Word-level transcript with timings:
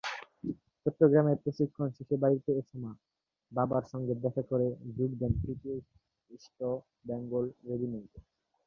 চট্টগ্রামে 0.85 1.33
প্রশিক্ষণ 1.43 1.87
শেষে 1.97 2.15
বাড়িতে 2.17 2.51
এসে 2.53 2.75
মা-বাবার 2.83 3.83
সঙ্গে 3.91 4.13
দেখা 4.23 4.43
করে 4.49 4.67
যোগ 4.97 5.11
দেন 5.19 5.31
তৃতীয় 5.41 5.75
ইস্ট 6.29 6.59
বেঙ্গল 7.07 7.45
রেজিমেন্টে। 7.67 8.19